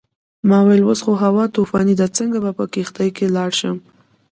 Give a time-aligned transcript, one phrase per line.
[0.47, 3.77] ما وویل اوس خو هوا طوفاني ده څنګه به په کښتۍ کې لاړ شم.